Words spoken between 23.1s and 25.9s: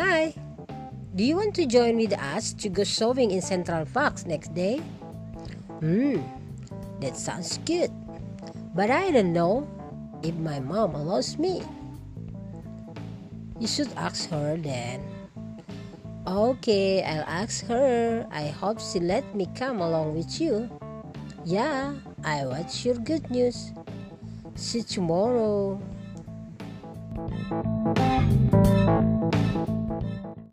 news. See you tomorrow.